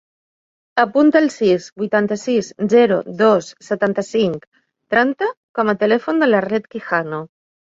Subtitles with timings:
[0.83, 4.49] Apunta el sis, vuitanta-sis, zero, dos, setanta-cinc,
[4.95, 7.23] trenta com a telèfon de l'Arlet Quijano.